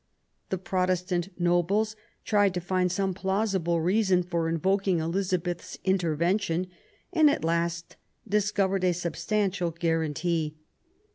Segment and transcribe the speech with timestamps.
[0.49, 1.95] The Protestant nobles
[2.25, 6.65] tried to find some plausible reason for invoking Elizabeth's intervention,
[7.13, 10.55] and at last discovered a substantial guarantee.